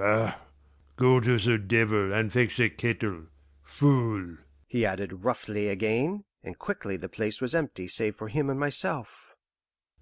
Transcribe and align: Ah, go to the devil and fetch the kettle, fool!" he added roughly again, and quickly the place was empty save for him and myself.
Ah, 0.00 0.40
go 0.96 1.20
to 1.20 1.38
the 1.38 1.58
devil 1.58 2.14
and 2.14 2.32
fetch 2.32 2.56
the 2.56 2.70
kettle, 2.70 3.26
fool!" 3.62 4.38
he 4.66 4.86
added 4.86 5.22
roughly 5.22 5.68
again, 5.68 6.24
and 6.42 6.58
quickly 6.58 6.96
the 6.96 7.10
place 7.10 7.42
was 7.42 7.54
empty 7.54 7.86
save 7.86 8.16
for 8.16 8.28
him 8.28 8.48
and 8.48 8.58
myself. 8.58 9.34